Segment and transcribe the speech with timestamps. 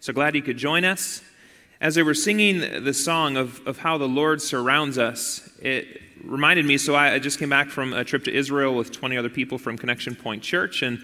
[0.00, 1.22] So glad you could join us.
[1.80, 6.66] As they were singing the song of, of how the Lord surrounds us, it reminded
[6.66, 6.78] me.
[6.78, 9.58] So I, I just came back from a trip to Israel with 20 other people
[9.58, 10.82] from Connection Point Church.
[10.82, 11.02] And,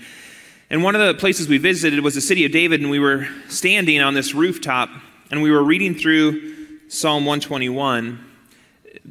[0.70, 2.80] and one of the places we visited was the city of David.
[2.80, 4.90] And we were standing on this rooftop
[5.30, 6.54] and we were reading through
[6.88, 8.24] Psalm 121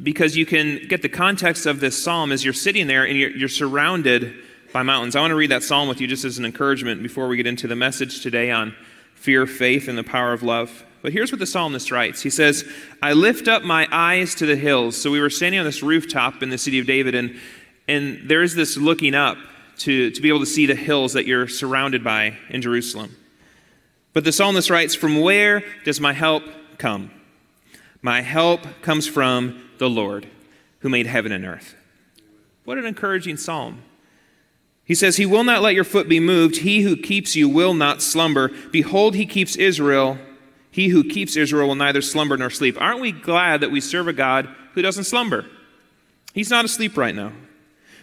[0.02, 3.31] because you can get the context of this psalm as you're sitting there and you're,
[3.31, 4.33] you're surrounded
[4.71, 5.15] by mountains.
[5.15, 7.47] I want to read that psalm with you just as an encouragement before we get
[7.47, 8.75] into the message today on
[9.23, 10.85] fear, faith, and the power of love.
[11.02, 12.69] But here's what the psalmist writes He says,
[13.02, 15.02] I lift up my eyes to the hills.
[15.02, 17.39] So we were standing on this rooftop in the city of David, and,
[17.88, 19.38] and there is this looking up
[19.80, 23.15] to, to be able to see the hills that you're surrounded by in Jerusalem.
[24.11, 26.43] But the psalmist writes, From where does my help
[26.77, 27.09] come?
[28.02, 30.27] My help comes from the Lord,
[30.80, 31.75] who made heaven and earth.
[32.65, 33.83] What an encouraging psalm.
[34.86, 36.58] He says, He will not let your foot be moved.
[36.58, 38.52] He who keeps you will not slumber.
[38.72, 40.17] Behold, he keeps Israel
[40.73, 42.81] he who keeps Israel will neither slumber nor sleep.
[42.81, 45.45] Aren't we glad that we serve a God who doesn't slumber?
[46.34, 47.31] He's not asleep right now.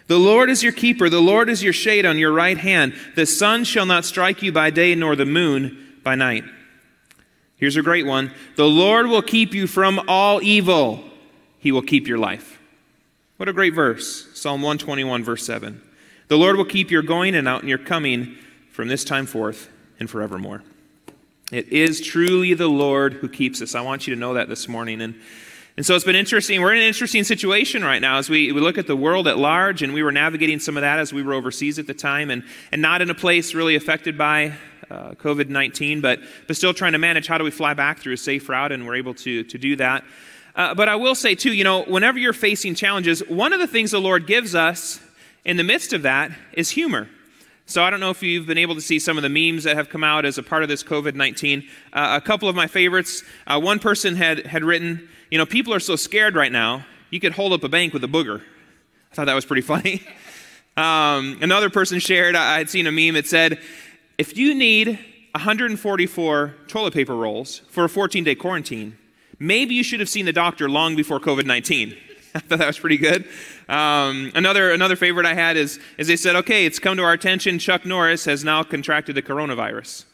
[0.07, 1.09] The Lord is your keeper.
[1.09, 2.93] The Lord is your shade on your right hand.
[3.17, 6.45] The sun shall not strike you by day, nor the moon by night.
[7.57, 11.03] Here's a great one The Lord will keep you from all evil.
[11.59, 12.57] He will keep your life.
[13.35, 14.29] What a great verse.
[14.33, 15.81] Psalm 121, verse 7.
[16.31, 18.37] The Lord will keep your going and out and your coming
[18.69, 20.63] from this time forth and forevermore.
[21.51, 23.75] It is truly the Lord who keeps us.
[23.75, 25.01] I want you to know that this morning.
[25.01, 25.15] And,
[25.75, 26.61] and so it's been interesting.
[26.61, 29.39] We're in an interesting situation right now as we, we look at the world at
[29.39, 32.29] large, and we were navigating some of that as we were overseas at the time,
[32.29, 34.53] and, and not in a place really affected by
[34.89, 38.13] uh, COVID 19, but, but still trying to manage how do we fly back through
[38.13, 40.05] a safe route, and we're able to, to do that.
[40.55, 43.67] Uh, but I will say, too, you know, whenever you're facing challenges, one of the
[43.67, 45.01] things the Lord gives us
[45.45, 47.07] in the midst of that is humor.
[47.65, 49.77] So I don't know if you've been able to see some of the memes that
[49.77, 51.67] have come out as a part of this COVID 19.
[51.93, 53.23] Uh, a couple of my favorites.
[53.47, 57.19] Uh, one person had, had written, You know, people are so scared right now, you
[57.19, 58.41] could hold up a bank with a booger.
[59.11, 60.05] I thought that was pretty funny.
[60.75, 63.59] um, another person shared, I had seen a meme, it said,
[64.17, 64.99] If you need
[65.33, 68.97] 144 toilet paper rolls for a 14 day quarantine,
[69.39, 71.95] maybe you should have seen the doctor long before COVID 19.
[72.35, 73.27] I thought that was pretty good.
[73.67, 77.13] Um, another, another favorite I had is, is they said, okay, it's come to our
[77.13, 80.05] attention, Chuck Norris has now contracted the coronavirus.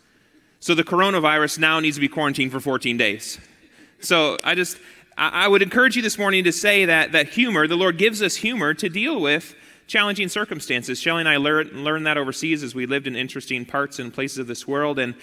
[0.59, 3.39] So the coronavirus now needs to be quarantined for 14 days.
[3.99, 4.77] So I just,
[5.15, 8.35] I would encourage you this morning to say that, that humor, the Lord gives us
[8.35, 10.99] humor to deal with challenging circumstances.
[10.99, 14.39] Shelley and I learned, learned that overseas as we lived in interesting parts and places
[14.39, 14.99] of this world.
[14.99, 15.15] And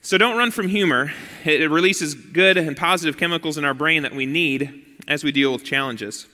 [0.00, 1.12] so don't run from humor.
[1.44, 5.32] It, it releases good and positive chemicals in our brain that we need as we
[5.32, 6.28] deal with challenges.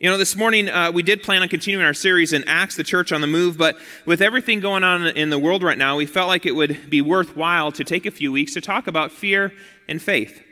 [0.00, 2.84] You know, this morning uh, we did plan on continuing our series in Acts, the
[2.84, 6.06] church on the move, but with everything going on in the world right now, we
[6.06, 9.52] felt like it would be worthwhile to take a few weeks to talk about fear
[9.88, 10.42] and faith.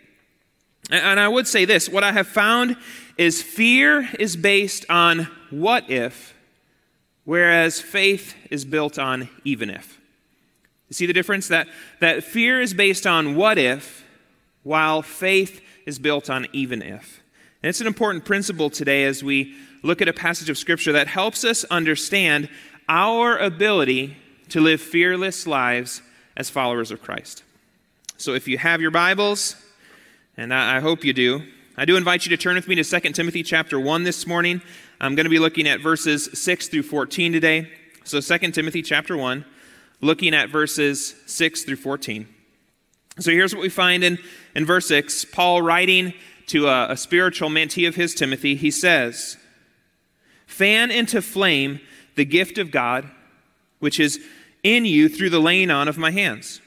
[0.90, 2.76] And I would say this what I have found
[3.16, 6.34] is fear is based on what if,
[7.24, 9.98] whereas faith is built on even if.
[10.88, 11.48] You see the difference?
[11.48, 11.68] That,
[12.00, 14.05] that fear is based on what if,
[14.66, 17.20] while faith is built on even if.
[17.62, 19.54] And it's an important principle today as we
[19.84, 22.48] look at a passage of Scripture that helps us understand
[22.88, 24.16] our ability
[24.48, 26.02] to live fearless lives
[26.36, 27.44] as followers of Christ.
[28.16, 29.54] So if you have your Bibles,
[30.36, 31.42] and I hope you do,
[31.76, 34.60] I do invite you to turn with me to 2 Timothy chapter 1 this morning.
[35.00, 37.70] I'm going to be looking at verses 6 through 14 today.
[38.02, 39.44] So 2 Timothy chapter 1,
[40.00, 42.26] looking at verses 6 through 14.
[43.18, 44.18] So here's what we find in,
[44.54, 46.12] in verse 6 Paul writing
[46.48, 49.36] to a, a spiritual mentee of his, Timothy, he says,
[50.46, 51.80] Fan into flame
[52.14, 53.10] the gift of God,
[53.78, 54.20] which is
[54.62, 56.60] in you through the laying on of my hands.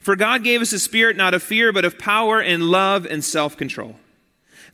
[0.00, 3.24] For God gave us a spirit not of fear, but of power and love and
[3.24, 3.96] self control.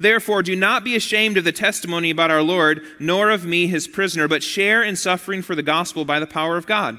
[0.01, 3.89] Therefore, do not be ashamed of the testimony about our Lord, nor of me, his
[3.89, 6.99] prisoner, but share in suffering for the gospel by the power of God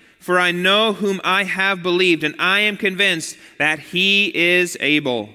[0.21, 5.29] for I know whom I have believed, and I am convinced that he is able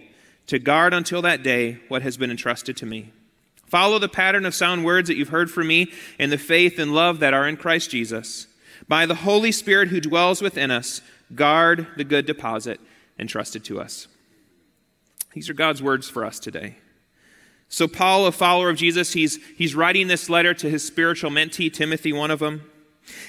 [0.46, 3.10] to guard until that day what has been entrusted to me.
[3.66, 6.94] Follow the pattern of sound words that you've heard from me and the faith and
[6.94, 8.46] love that are in Christ Jesus.
[8.86, 11.00] By the Holy Spirit who dwells within us,
[11.34, 12.78] guard the good deposit
[13.18, 14.06] entrusted to us.
[15.32, 16.76] These are God's words for us today.
[17.68, 21.72] So, Paul, a follower of Jesus, he's, he's writing this letter to his spiritual mentee,
[21.72, 22.70] Timothy, one of them.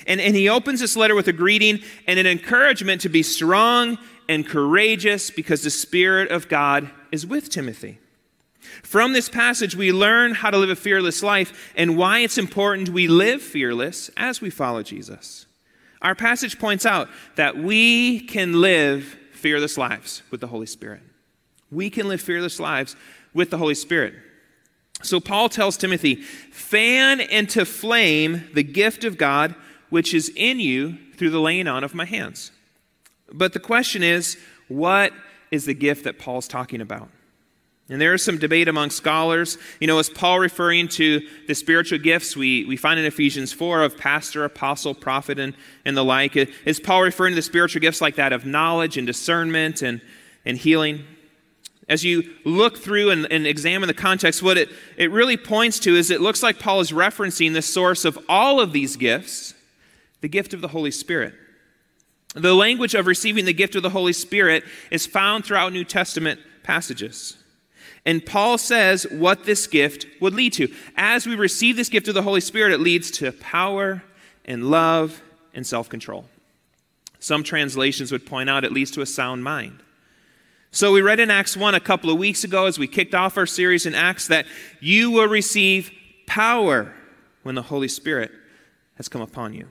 [0.06, 3.98] And, and he opens this letter with a greeting and an encouragement to be strong
[4.30, 8.00] and courageous because the Spirit of God is with Timothy.
[8.84, 12.90] From this passage, we learn how to live a fearless life and why it's important
[12.90, 15.46] we live fearless as we follow Jesus.
[16.02, 21.02] Our passage points out that we can live fearless lives with the Holy Spirit.
[21.72, 22.96] We can live fearless lives
[23.34, 24.14] with the Holy Spirit.
[25.02, 29.56] So Paul tells Timothy, fan into flame the gift of God
[29.90, 32.52] which is in you through the laying on of my hands.
[33.32, 34.38] But the question is,
[34.68, 35.14] what
[35.52, 37.10] is the gift that Paul's talking about?
[37.90, 39.58] And there is some debate among scholars.
[39.80, 43.84] You know, is Paul referring to the spiritual gifts we, we find in Ephesians 4
[43.84, 45.54] of pastor, apostle, prophet, and,
[45.86, 46.36] and the like?
[46.36, 50.02] Is Paul referring to the spiritual gifts like that of knowledge and discernment and,
[50.46, 51.06] and healing?
[51.88, 55.96] As you look through and, and examine the context, what it, it really points to
[55.96, 59.54] is it looks like Paul is referencing the source of all of these gifts,
[60.22, 61.34] the gift of the Holy Spirit.
[62.36, 66.40] The language of receiving the gift of the Holy Spirit is found throughout New Testament
[66.64, 67.38] passages.
[68.06, 70.72] And Paul says what this gift would lead to.
[70.96, 74.04] As we receive this gift of the Holy Spirit, it leads to power
[74.46, 75.22] and love
[75.54, 76.26] and self control.
[77.20, 79.82] Some translations would point out it leads to a sound mind.
[80.72, 83.38] So we read in Acts 1 a couple of weeks ago as we kicked off
[83.38, 84.46] our series in Acts that
[84.80, 85.92] you will receive
[86.28, 86.94] power
[87.44, 88.32] when the Holy Spirit
[88.96, 89.68] has come upon you.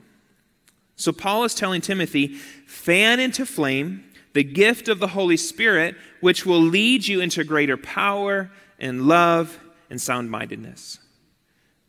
[0.97, 2.35] So Paul is telling Timothy,
[2.65, 4.03] fan into flame
[4.33, 9.59] the gift of the Holy Spirit, which will lead you into greater power and love
[9.89, 10.99] and sound mindedness.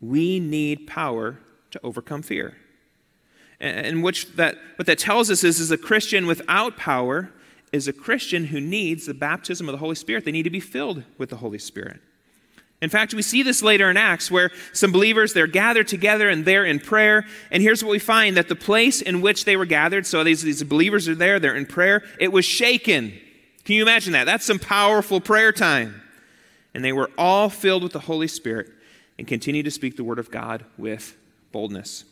[0.01, 1.39] We need power
[1.73, 2.57] to overcome fear.
[3.61, 7.31] And which that, what that tells us is, is a Christian without power
[7.73, 10.25] is a Christian who needs the baptism of the Holy Spirit.
[10.25, 12.01] They need to be filled with the Holy Spirit.
[12.81, 16.45] In fact, we see this later in Acts where some believers, they're gathered together and
[16.45, 17.27] they're in prayer.
[17.51, 20.43] And here's what we find that the place in which they were gathered, so these,
[20.43, 23.19] these believers are there, they're in prayer, it was shaken.
[23.65, 24.25] Can you imagine that?
[24.25, 26.03] That's some powerful prayer time.
[26.73, 28.69] And they were all filled with the Holy Spirit
[29.19, 31.17] and continued to speak the word of God with
[31.51, 32.05] boldness.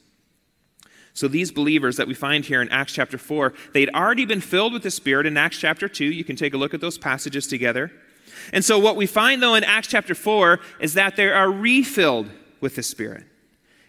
[1.15, 4.73] So these believers that we find here in Acts chapter 4, they'd already been filled
[4.73, 6.05] with the Spirit in Acts chapter 2.
[6.05, 7.91] You can take a look at those passages together.
[8.53, 12.31] And so, what we find though in Acts chapter 4 is that they are refilled
[12.61, 13.25] with the Spirit.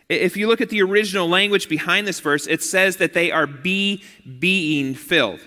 [0.09, 3.45] If you look at the original language behind this verse, it says that they are
[3.45, 4.03] be
[4.39, 5.41] being filled.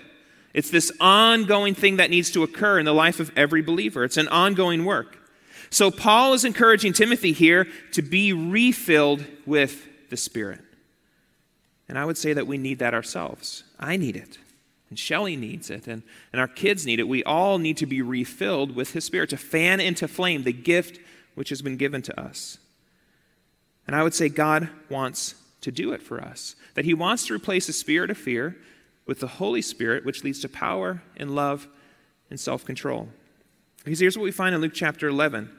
[0.53, 4.03] It's this ongoing thing that needs to occur in the life of every believer.
[4.03, 5.17] It's an ongoing work.
[5.69, 10.59] So, Paul is encouraging Timothy here to be refilled with the Spirit.
[11.87, 13.63] And I would say that we need that ourselves.
[13.79, 14.37] I need it.
[14.91, 16.03] And Shelly needs it, and,
[16.33, 17.07] and our kids need it.
[17.07, 20.99] We all need to be refilled with His Spirit to fan into flame the gift
[21.33, 22.57] which has been given to us.
[23.87, 26.57] And I would say God wants to do it for us.
[26.73, 28.57] That He wants to replace the spirit of fear
[29.05, 31.69] with the Holy Spirit, which leads to power and love
[32.29, 33.07] and self control.
[33.85, 35.49] Because here's what we find in Luke chapter 11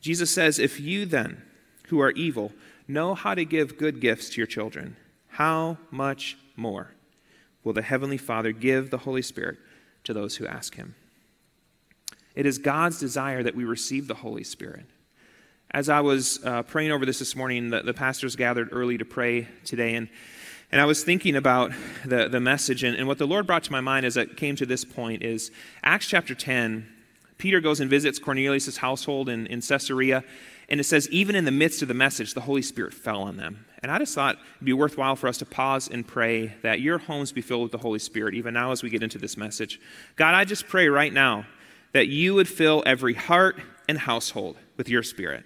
[0.00, 1.40] Jesus says, If you then,
[1.86, 2.52] who are evil,
[2.88, 4.96] know how to give good gifts to your children,
[5.28, 6.94] how much more?
[7.64, 9.58] Will the Heavenly Father give the Holy Spirit
[10.04, 10.94] to those who ask Him.
[12.34, 14.86] It is God's desire that we receive the Holy Spirit.
[15.70, 19.04] As I was uh, praying over this this morning, the, the, pastors gathered early to
[19.04, 20.08] pray today, and,
[20.72, 21.72] and I was thinking about
[22.06, 24.56] the, the message, and, and what the Lord brought to my mind as it came
[24.56, 25.50] to this point is
[25.82, 26.86] Acts chapter 10.
[27.36, 30.24] Peter goes and visits Cornelius' household in, in Caesarea,
[30.68, 33.38] and it says, even in the midst of the message, the Holy Spirit fell on
[33.38, 33.64] them.
[33.82, 36.98] And I just thought it'd be worthwhile for us to pause and pray that your
[36.98, 39.80] homes be filled with the Holy Spirit, even now as we get into this message.
[40.16, 41.46] God, I just pray right now
[41.92, 45.44] that you would fill every heart and household with your Spirit.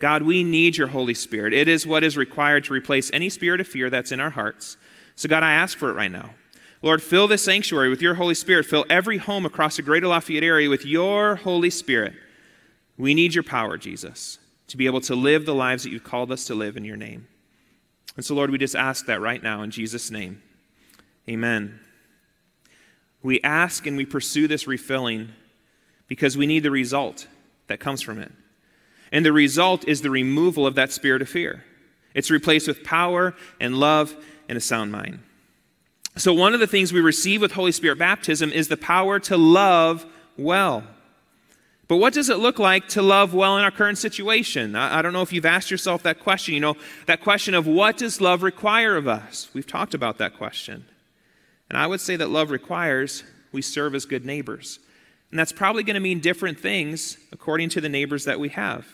[0.00, 1.52] God, we need your Holy Spirit.
[1.52, 4.78] It is what is required to replace any spirit of fear that's in our hearts.
[5.14, 6.30] So, God, I ask for it right now.
[6.82, 8.64] Lord, fill this sanctuary with your Holy Spirit.
[8.64, 12.14] Fill every home across the greater Lafayette area with your Holy Spirit.
[13.00, 16.30] We need your power, Jesus, to be able to live the lives that you've called
[16.30, 17.26] us to live in your name.
[18.14, 20.42] And so, Lord, we just ask that right now in Jesus' name.
[21.26, 21.80] Amen.
[23.22, 25.30] We ask and we pursue this refilling
[26.08, 27.26] because we need the result
[27.68, 28.32] that comes from it.
[29.10, 31.64] And the result is the removal of that spirit of fear.
[32.12, 34.14] It's replaced with power and love
[34.46, 35.20] and a sound mind.
[36.16, 39.38] So, one of the things we receive with Holy Spirit baptism is the power to
[39.38, 40.04] love
[40.36, 40.84] well.
[41.90, 44.76] But what does it look like to love well in our current situation?
[44.76, 46.54] I, I, don't know if you've asked yourself that question.
[46.54, 49.48] You know, that question of what does love require of us?
[49.54, 50.84] We've talked about that question.
[51.68, 54.78] And I would say that love requires we serve as good neighbors.
[55.32, 58.86] And that's probably going to mean different things according to the neighbors that we have.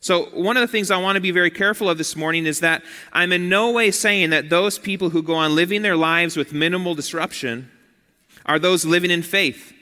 [0.00, 2.60] So, one of the things I want to be very careful of this morning is
[2.60, 2.82] that
[3.12, 6.54] I'm in no way saying that those people who go on living their lives with
[6.54, 7.70] minimal disruption
[8.46, 9.74] are those living in faith.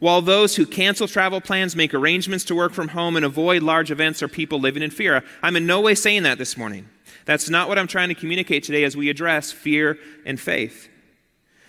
[0.00, 3.90] While those who cancel travel plans, make arrangements to work from home, and avoid large
[3.90, 5.22] events are people living in fear.
[5.42, 6.88] I'm in no way saying that this morning.
[7.26, 10.88] That's not what I'm trying to communicate today as we address fear and faith.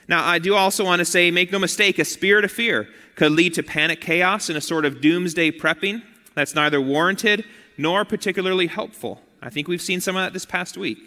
[0.08, 3.34] Now, I do also want to say make no mistake, a spirit of fear could
[3.34, 6.02] lead to panic chaos and a sort of doomsday prepping
[6.34, 7.44] that's neither warranted
[7.78, 9.22] nor particularly helpful.
[9.42, 11.00] I think we've seen some of that this past week.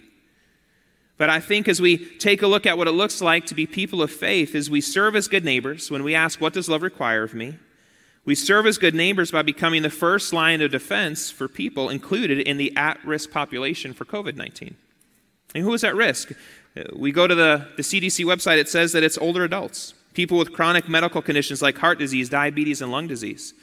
[1.16, 3.66] But I think as we take a look at what it looks like to be
[3.66, 6.83] people of faith, as we serve as good neighbors, when we ask, What does love
[6.83, 7.59] require of me?
[8.25, 12.40] We serve as good neighbors by becoming the first line of defense for people included
[12.40, 14.76] in the at risk population for COVID 19.
[15.54, 16.33] And who is at risk?
[16.92, 20.52] We go to the, the CDC website, it says that it's older adults, people with
[20.52, 23.54] chronic medical conditions like heart disease, diabetes, and lung disease.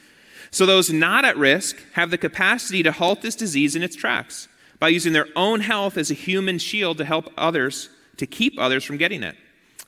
[0.50, 4.48] So those not at risk have the capacity to halt this disease in its tracks
[4.82, 8.82] by using their own health as a human shield to help others, to keep others
[8.82, 9.36] from getting it.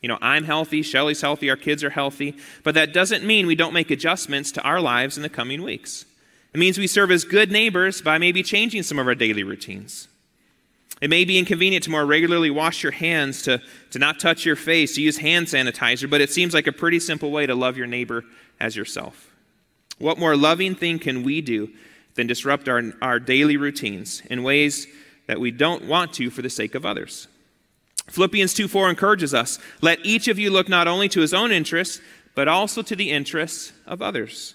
[0.01, 3.57] You know, I'm healthy, Shelly's healthy, our kids are healthy, but that doesn't mean we
[3.57, 6.05] don't make adjustments to our lives in the coming weeks.
[6.53, 10.07] It means we serve as good neighbors by maybe changing some of our daily routines.
[11.01, 13.61] It may be inconvenient to more regularly wash your hands, to,
[13.91, 17.01] to not touch your face, to use hand sanitizer, but it seems like a pretty
[17.01, 18.23] simple way to love your neighbor
[18.61, 19.35] as yourself.
[19.99, 21.71] What more loving thing can we do
[22.15, 24.87] than disrupt our, our daily routines in ways
[25.27, 27.29] that we don't want to for the sake of others?
[28.09, 31.51] Philippians 2 4 encourages us let each of you look not only to his own
[31.51, 32.01] interests,
[32.35, 34.55] but also to the interests of others.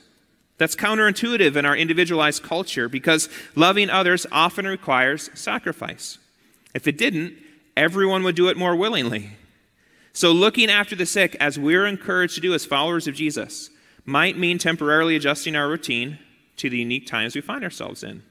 [0.57, 6.17] That's counterintuitive in our individualized culture because loving others often requires sacrifice.
[6.75, 7.37] If it didn't,
[7.77, 9.31] everyone would do it more willingly.
[10.11, 13.69] So, looking after the sick, as we're encouraged to do as followers of Jesus,
[14.05, 16.19] might mean temporarily adjusting our routine
[16.59, 18.23] to the unique times we find ourselves in.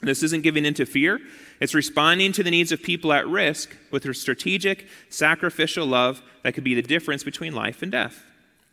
[0.00, 1.20] This isn't giving in to fear,
[1.60, 6.54] it's responding to the needs of people at risk with a strategic, sacrificial love that
[6.54, 8.24] could be the difference between life and death.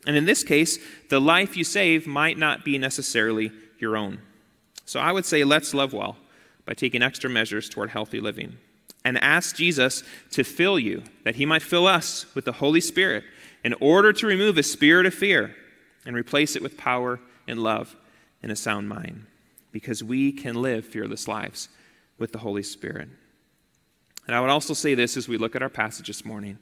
[0.08, 0.80] And in this case,
[1.10, 4.20] the life you save might not be necessarily your own.
[4.86, 6.18] So I would say let's love well
[6.66, 8.58] by taking extra measures toward healthy living.
[9.06, 13.24] And ask Jesus to fill you, that he might fill us with the Holy Spirit
[13.64, 15.56] in order to remove a spirit of fear
[16.06, 17.96] and replace it with power and love
[18.42, 19.26] and a sound mind
[19.72, 21.70] because we can live fearless lives
[22.18, 23.10] with the Holy Spirit.
[24.28, 26.58] And I would also say this as we look at our passage this morning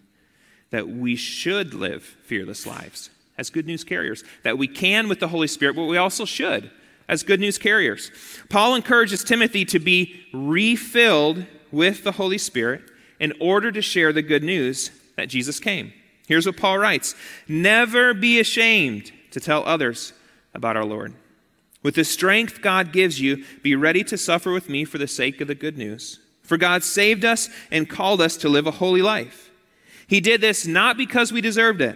[0.69, 5.27] that we should live fearless lives as good news carriers, that we can with the
[5.27, 6.71] Holy Spirit, but we also should
[7.07, 8.11] as good news carriers.
[8.49, 12.81] Paul encourages Timothy to be refilled with the Holy Spirit
[13.19, 15.93] in order to share the good news that Jesus came.
[16.27, 17.15] Here's what Paul writes
[17.47, 20.13] Never be ashamed to tell others
[20.53, 21.13] about our Lord.
[21.87, 25.39] With the strength God gives you, be ready to suffer with me for the sake
[25.39, 26.19] of the good news.
[26.43, 29.49] For God saved us and called us to live a holy life.
[30.05, 31.95] He did this not because we deserved it,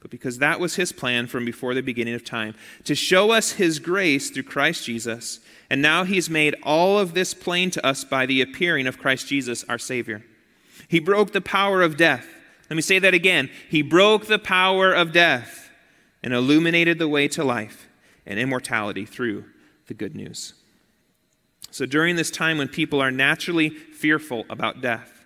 [0.00, 3.52] but because that was His plan from before the beginning of time, to show us
[3.52, 5.38] His grace through Christ Jesus.
[5.70, 9.28] And now He's made all of this plain to us by the appearing of Christ
[9.28, 10.24] Jesus, our Savior.
[10.88, 12.26] He broke the power of death.
[12.68, 13.50] Let me say that again.
[13.70, 15.70] He broke the power of death
[16.24, 17.86] and illuminated the way to life
[18.26, 19.44] and immortality through
[19.86, 20.54] the good news.
[21.70, 25.24] So, during this time when people are naturally fearful about death,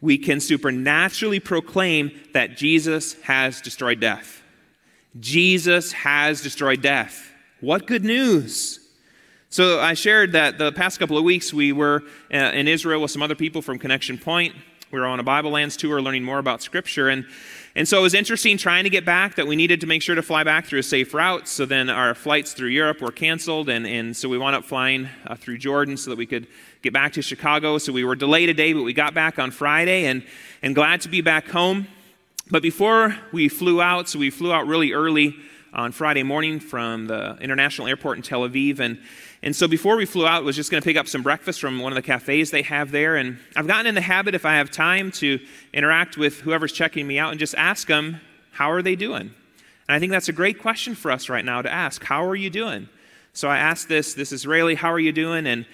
[0.00, 4.42] we can supernaturally proclaim that Jesus has destroyed death.
[5.18, 7.30] Jesus has destroyed death.
[7.60, 8.80] What good news!
[9.48, 12.02] So, I shared that the past couple of weeks we were
[12.34, 14.54] uh, in Israel with some other people from Connection Point.
[14.90, 17.08] We were on a Bible Lands tour learning more about Scripture.
[17.08, 17.26] And
[17.76, 20.14] and so it was interesting trying to get back that we needed to make sure
[20.14, 21.46] to fly back through a safe route.
[21.46, 23.68] So then our flights through Europe were canceled.
[23.68, 26.46] And, and so we wound up flying uh, through Jordan so that we could
[26.80, 27.76] get back to Chicago.
[27.76, 30.24] So we were delayed a day, but we got back on Friday and,
[30.62, 31.86] and glad to be back home.
[32.50, 35.36] But before we flew out, so we flew out really early
[35.74, 38.80] on Friday morning from the international airport in Tel Aviv.
[38.80, 38.98] And,
[39.46, 41.60] and so before we flew out, I was just going to pick up some breakfast
[41.60, 43.14] from one of the cafes they have there.
[43.14, 45.38] And I've gotten in the habit, if I have time, to
[45.72, 49.20] interact with whoever's checking me out and just ask them, how are they doing?
[49.20, 52.02] And I think that's a great question for us right now to ask.
[52.02, 52.88] How are you doing?
[53.34, 55.46] So I asked this, this Israeli, how are you doing?
[55.46, 55.64] And,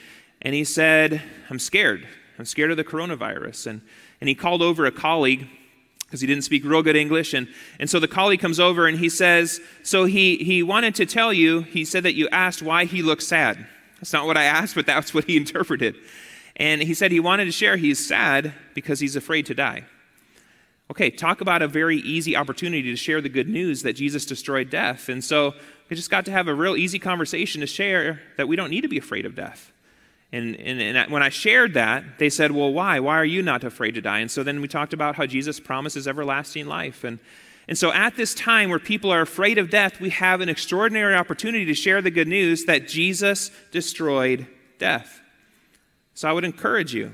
[0.43, 2.07] and he said, I'm scared.
[2.38, 3.69] I'm scared of the coronavirus.
[3.69, 3.81] And,
[4.21, 5.49] and he called over a colleague
[6.12, 7.33] because he didn't speak real good English.
[7.33, 7.49] And,
[7.81, 11.33] and so the colleague comes over and he says, So he, he wanted to tell
[11.33, 13.66] you, he said that you asked why he looked sad.
[13.95, 15.97] That's not what I asked, but that's what he interpreted.
[16.57, 19.87] And he said he wanted to share he's sad because he's afraid to die.
[20.90, 24.69] Okay, talk about a very easy opportunity to share the good news that Jesus destroyed
[24.69, 25.09] death.
[25.09, 25.54] And so
[25.88, 28.83] we just got to have a real easy conversation to share that we don't need
[28.83, 29.72] to be afraid of death.
[30.33, 33.01] And, and, and, when I shared that, they said, Well, why?
[33.01, 34.21] Why are you not afraid to die?
[34.21, 37.05] And so then we talked about how Jesus promises everlasting life.
[37.05, 37.19] And,
[37.69, 41.15] and so at this time where people are afraid of death, we have an extraordinary
[41.15, 44.47] opportunity to share the good news that Jesus destroyed
[44.79, 45.21] death.
[46.15, 47.12] So I would encourage you,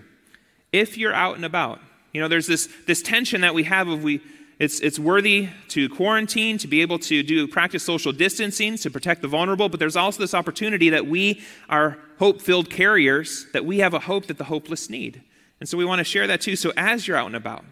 [0.72, 1.80] if you're out and about,
[2.12, 4.20] you know, there's this, this tension that we have of we,
[4.58, 9.22] it's, it's worthy to quarantine, to be able to do practice social distancing, to protect
[9.22, 13.78] the vulnerable, but there's also this opportunity that we are hope filled carriers, that we
[13.78, 15.22] have a hope that the hopeless need.
[15.60, 16.56] And so we want to share that too.
[16.56, 17.64] So as you're out and about,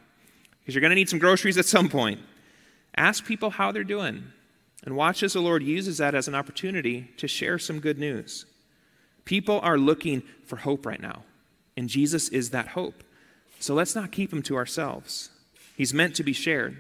[0.60, 2.20] because you're going to need some groceries at some point,
[2.96, 4.24] ask people how they're doing
[4.84, 8.46] and watch as the Lord uses that as an opportunity to share some good news.
[9.24, 11.22] People are looking for hope right now,
[11.76, 13.02] and Jesus is that hope.
[13.58, 15.30] So let's not keep him to ourselves.
[15.76, 16.76] He's meant to be shared.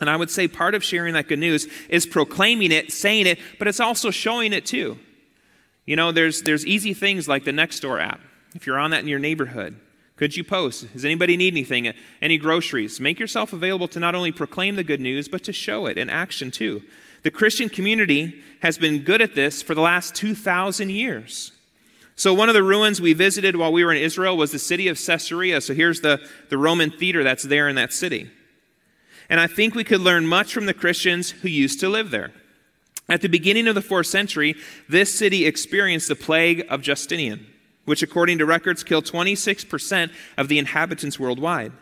[0.00, 3.38] And I would say part of sharing that good news is proclaiming it, saying it,
[3.58, 4.98] but it's also showing it too.
[5.88, 8.20] You know, there's, there's easy things like the Nextdoor app.
[8.54, 9.80] If you're on that in your neighborhood,
[10.16, 10.92] could you post?
[10.92, 11.90] Does anybody need anything?
[12.20, 13.00] Any groceries?
[13.00, 16.10] Make yourself available to not only proclaim the good news, but to show it in
[16.10, 16.82] action too.
[17.22, 21.52] The Christian community has been good at this for the last 2,000 years.
[22.16, 24.88] So, one of the ruins we visited while we were in Israel was the city
[24.88, 25.62] of Caesarea.
[25.62, 28.30] So, here's the, the Roman theater that's there in that city.
[29.30, 32.32] And I think we could learn much from the Christians who used to live there.
[33.08, 34.54] At the beginning of the fourth century,
[34.88, 37.46] this city experienced the plague of Justinian,
[37.86, 41.72] which, according to records, killed 26% of the inhabitants worldwide.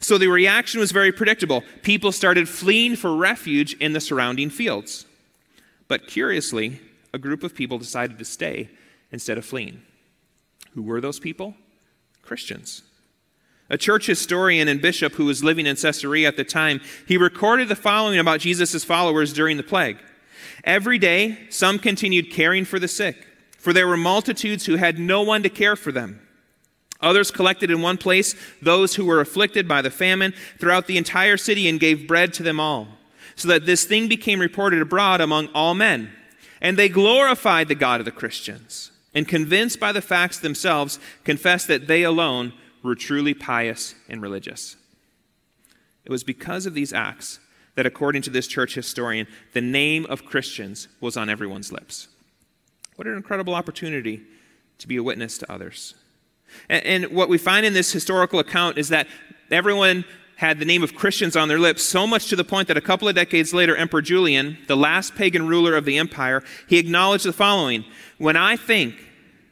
[0.00, 1.62] So the reaction was very predictable.
[1.82, 5.06] People started fleeing for refuge in the surrounding fields.
[5.86, 6.80] But curiously,
[7.14, 8.68] a group of people decided to stay
[9.12, 9.82] instead of fleeing.
[10.72, 11.54] Who were those people?
[12.22, 12.82] Christians.
[13.70, 17.68] A church historian and bishop who was living in Caesarea at the time, he recorded
[17.68, 19.98] the following about Jesus' followers during the plague.
[20.64, 23.26] Every day, some continued caring for the sick,
[23.58, 26.20] for there were multitudes who had no one to care for them.
[27.00, 31.36] Others collected in one place those who were afflicted by the famine throughout the entire
[31.36, 32.88] city and gave bread to them all,
[33.36, 36.10] so that this thing became reported abroad among all men.
[36.60, 41.68] And they glorified the God of the Christians and convinced by the facts themselves, confessed
[41.68, 44.76] that they alone were truly pious and religious.
[46.04, 47.38] It was because of these acts
[47.78, 52.08] that, according to this church historian, the name of Christians was on everyone's lips.
[52.96, 54.20] What an incredible opportunity
[54.78, 55.94] to be a witness to others.
[56.68, 59.06] And, and, what we find in this historical account is that
[59.52, 62.76] everyone had the name of Christians on their lips, so much to the point that
[62.76, 66.78] a couple of decades later, Emperor Julian, the last pagan ruler of the empire, he
[66.78, 67.84] acknowledged the following
[68.18, 68.96] When I think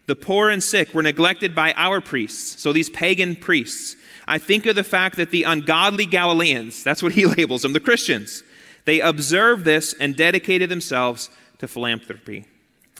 [0.06, 3.94] the poor and sick were neglected by our priests, so these pagan priests.
[4.26, 7.80] I think of the fact that the ungodly Galileans, that's what he labels them, the
[7.80, 8.42] Christians,
[8.84, 12.46] they observed this and dedicated themselves to philanthropy,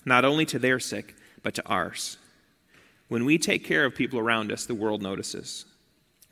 [0.05, 2.19] not only to their sick, but to ours.
[3.09, 5.65] When we take care of people around us, the world notices.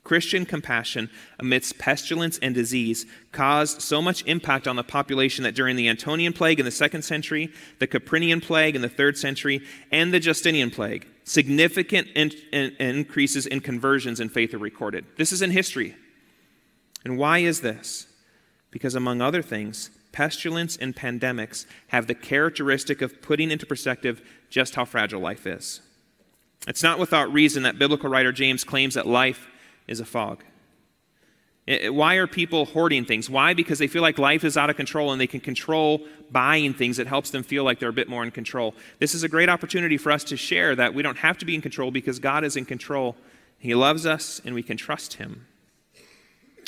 [0.05, 5.77] Christian compassion amidst pestilence and disease caused so much impact on the population that during
[5.77, 10.13] the Antonian plague in the second century, the Caprinian plague in the third century, and
[10.13, 15.07] the Justinian plague, significant in, in, increases in conversions and faith are recorded.
[15.17, 15.97] This is in history.
[17.07, 18.07] And why is this?
[18.71, 24.75] Because, among other things, pestilence and pandemics have the characteristic of putting into perspective just
[24.75, 25.81] how fragile life is.
[26.67, 29.49] It's not without reason that biblical writer James claims that life
[29.87, 30.43] is a fog.
[31.67, 33.31] why are people hoarding things?
[33.31, 33.55] Why?
[33.55, 36.99] Because they feel like life is out of control and they can control buying things
[36.99, 38.75] It helps them feel like they're a bit more in control.
[38.99, 41.55] This is a great opportunity for us to share that we don't have to be
[41.55, 43.17] in control because God is in control.
[43.59, 45.47] He loves us and we can trust Him.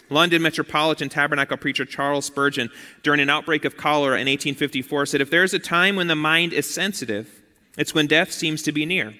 [0.08, 2.70] London Metropolitan Tabernacle preacher Charles Spurgeon,
[3.02, 6.52] during an outbreak of cholera in 1854, said, If there's a time when the mind
[6.52, 7.42] is sensitive,
[7.76, 9.14] it's when death seems to be near.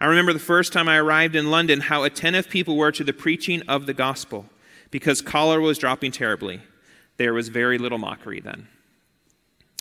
[0.00, 3.12] I remember the first time I arrived in London how attentive people were to the
[3.12, 4.46] preaching of the gospel
[4.90, 6.62] because cholera was dropping terribly.
[7.18, 8.66] There was very little mockery then.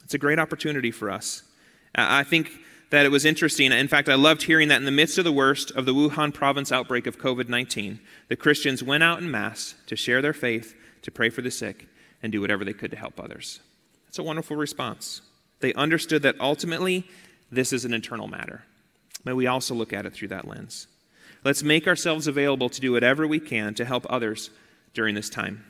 [0.04, 1.44] It's a great opportunity for us.
[1.96, 2.52] I think
[2.90, 3.72] that it was interesting.
[3.72, 6.34] In fact, I loved hearing that in the midst of the worst of the Wuhan
[6.34, 10.76] province outbreak of COVID 19, the Christians went out in mass to share their faith,
[11.04, 11.88] to pray for the sick,
[12.22, 13.60] and do whatever they could to help others.
[14.08, 15.22] It's a wonderful response.
[15.60, 17.08] They understood that ultimately
[17.52, 18.64] this is an internal matter.
[19.26, 20.88] May we also look at it through that lens.
[21.44, 24.50] Let's make ourselves available to do whatever we can to help others
[24.94, 25.66] during this time.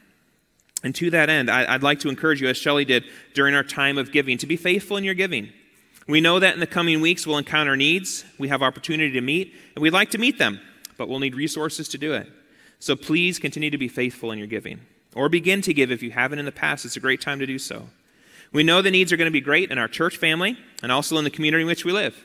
[0.83, 3.97] And to that end, I'd like to encourage you, as Shelley did during our time
[3.97, 5.49] of giving, to be faithful in your giving.
[6.07, 9.53] We know that in the coming weeks we'll encounter needs, we have opportunity to meet,
[9.75, 10.59] and we'd like to meet them,
[10.97, 12.27] but we'll need resources to do it.
[12.79, 14.79] So please continue to be faithful in your giving.
[15.15, 16.85] Or begin to give if you haven't in the past.
[16.85, 17.89] It's a great time to do so.
[18.53, 21.17] We know the needs are going to be great in our church family and also
[21.17, 22.15] in the community in which we live.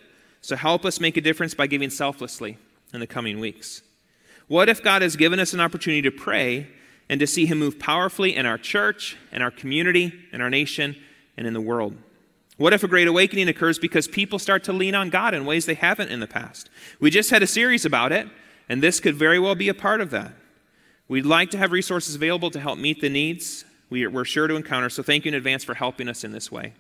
[0.45, 2.59] So help us make a difference by giving selflessly
[2.93, 3.81] in the coming weeks.
[4.47, 6.67] What if God has given us an opportunity to pray
[7.09, 10.97] and to see Him move powerfully in our church, in our community, in our nation,
[11.39, 11.97] and in the world?
[12.59, 15.65] What if a great awakening occurs because people start to lean on God in ways
[15.65, 16.69] they haven't in the past?
[17.01, 18.29] We just had a series about it,
[18.69, 20.35] and this could very well be a part of that.
[21.09, 24.57] We'd like to have resources available to help meet the needs we are, sure to
[24.57, 26.75] encounter, so thank you in advance for helping us in this way.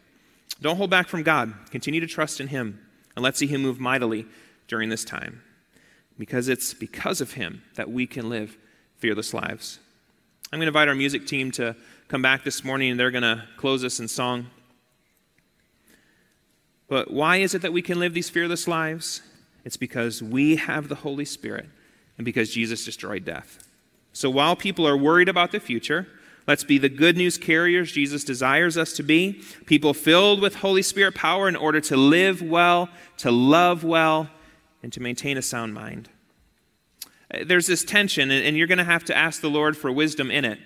[0.60, 1.54] Don't hold back from God.
[1.70, 2.78] Continue to trust in Him,
[3.16, 4.26] and let's see Him move mightily
[4.68, 5.42] during this time.
[6.18, 8.56] Because it's because of Him that we can live
[8.96, 9.78] fearless lives.
[10.52, 11.74] I'm going to invite our music team to
[12.08, 14.46] come back this morning, and they're going to close us in song.
[16.88, 19.22] But why is it that we can live these fearless lives?
[19.64, 21.68] It's because we have the Holy Spirit
[22.18, 23.66] and because Jesus destroyed death.
[24.12, 26.06] So while people are worried about the future,
[26.46, 30.82] let's be the good news carriers Jesus desires us to be, people filled with Holy
[30.82, 34.28] Spirit power in order to live well, to love well,
[34.82, 36.08] and to maintain a sound mind.
[37.32, 40.30] Uh, there's this tension, and you're going to have to ask the Lord for wisdom
[40.30, 40.58] in it,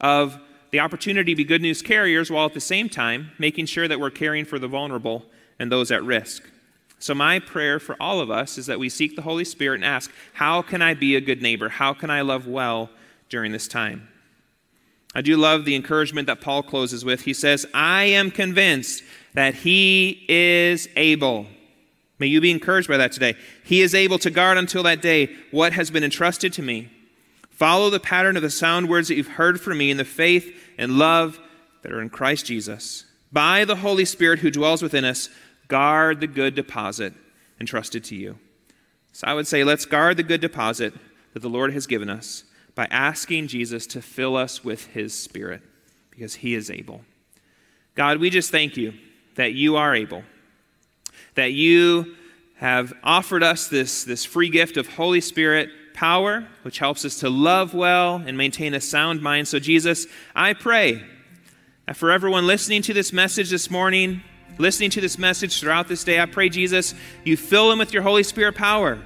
[0.00, 0.38] of
[0.70, 4.00] the opportunity to be good news carriers while at the same time making sure that
[4.00, 5.24] we're caring for the vulnerable
[5.58, 6.42] and those at risk.
[6.98, 9.84] So, my prayer for all of us is that we seek the Holy Spirit and
[9.84, 11.68] ask, How can I be a good neighbor?
[11.68, 12.90] How can I love well
[13.28, 14.08] during this time?
[15.14, 17.22] I do love the encouragement that Paul closes with.
[17.22, 19.02] He says, I am convinced
[19.34, 21.46] that he is able.
[22.18, 23.34] May you be encouraged by that today.
[23.64, 26.90] He is able to guard until that day what has been entrusted to me.
[27.50, 30.54] Follow the pattern of the sound words that you've heard from me in the faith
[30.76, 31.40] and love
[31.82, 33.04] that are in Christ Jesus.
[33.32, 35.28] By the Holy Spirit who dwells within us,
[35.68, 37.14] guard the good deposit
[37.60, 38.38] entrusted to you.
[39.12, 40.94] So I would say, let's guard the good deposit
[41.34, 42.44] that the Lord has given us
[42.78, 45.62] by asking Jesus to fill us with his Spirit
[46.10, 47.00] because he is able.
[47.96, 48.94] God, we just thank you
[49.34, 50.22] that you are able,
[51.34, 52.14] that you
[52.58, 57.28] have offered us this, this free gift of Holy Spirit power, which helps us to
[57.28, 59.48] love well and maintain a sound mind.
[59.48, 61.02] So, Jesus, I pray
[61.88, 64.22] that for everyone listening to this message this morning,
[64.56, 68.04] listening to this message throughout this day, I pray, Jesus, you fill them with your
[68.04, 69.00] Holy Spirit power,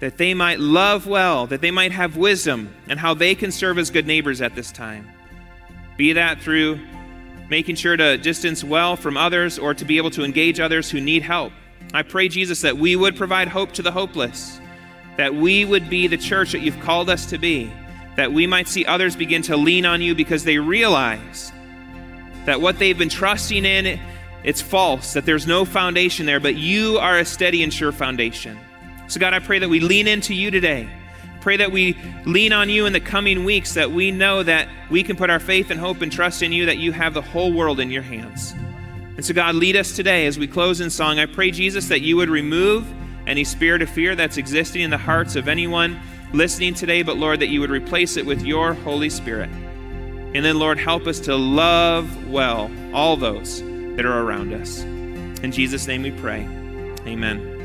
[0.00, 3.78] that they might love well, that they might have wisdom, and how they can serve
[3.78, 5.08] as good neighbors at this time.
[5.96, 6.78] Be that through
[7.50, 11.00] making sure to distance well from others or to be able to engage others who
[11.00, 11.52] need help.
[11.94, 14.60] I pray, Jesus, that we would provide hope to the hopeless,
[15.16, 17.72] that we would be the church that you've called us to be,
[18.16, 21.52] that we might see others begin to lean on you because they realize
[22.44, 23.98] that what they've been trusting in
[24.44, 28.58] it's false, that there's no foundation there, but you are a steady and sure foundation.
[29.08, 30.88] So, God, I pray that we lean into you today.
[31.40, 35.02] Pray that we lean on you in the coming weeks, that we know that we
[35.02, 37.52] can put our faith and hope and trust in you, that you have the whole
[37.52, 38.52] world in your hands.
[39.16, 41.18] And so, God, lead us today as we close in song.
[41.18, 42.86] I pray, Jesus, that you would remove
[43.26, 46.00] any spirit of fear that's existing in the hearts of anyone
[46.32, 49.50] listening today, but Lord, that you would replace it with your Holy Spirit.
[49.50, 54.82] And then, Lord, help us to love well all those that are around us.
[54.82, 56.42] In Jesus' name we pray.
[57.06, 57.57] Amen.